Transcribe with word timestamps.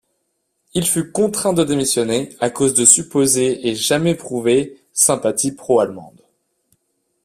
Il 0.73 0.87
fut 0.87 1.11
contraint 1.11 1.53
de 1.53 1.63
démissionner 1.63 2.35
à 2.39 2.49
cause 2.49 2.73
de 2.73 2.85
supposées 2.85 3.67
et 3.67 3.75
jamais 3.75 4.15
prouvées 4.15 4.81
sympathies 4.93 5.51
pro-allemandes. 5.51 6.23